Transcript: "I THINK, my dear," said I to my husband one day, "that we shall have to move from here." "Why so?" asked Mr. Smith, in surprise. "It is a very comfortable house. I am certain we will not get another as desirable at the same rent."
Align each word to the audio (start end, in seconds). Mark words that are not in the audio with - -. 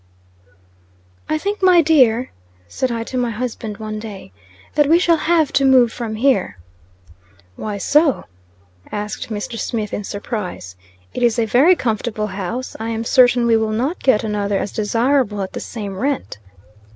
"I 1.29 1.37
THINK, 1.37 1.61
my 1.61 1.83
dear," 1.83 2.31
said 2.67 2.91
I 2.91 3.03
to 3.03 3.19
my 3.19 3.29
husband 3.29 3.77
one 3.77 3.99
day, 3.99 4.31
"that 4.73 4.89
we 4.89 4.97
shall 4.97 5.17
have 5.29 5.53
to 5.53 5.63
move 5.63 5.93
from 5.93 6.15
here." 6.15 6.57
"Why 7.55 7.77
so?" 7.77 8.23
asked 8.91 9.29
Mr. 9.29 9.59
Smith, 9.59 9.93
in 9.93 10.03
surprise. 10.03 10.75
"It 11.13 11.21
is 11.21 11.37
a 11.37 11.45
very 11.45 11.75
comfortable 11.75 12.25
house. 12.33 12.75
I 12.79 12.89
am 12.89 13.03
certain 13.03 13.45
we 13.45 13.57
will 13.57 13.69
not 13.69 13.99
get 14.01 14.23
another 14.23 14.57
as 14.57 14.71
desirable 14.71 15.43
at 15.43 15.53
the 15.53 15.59
same 15.59 15.95
rent." 15.95 16.39